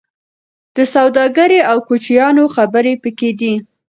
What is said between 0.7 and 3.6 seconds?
د سوداګرۍ او کوچیانو خبرې پکې دي.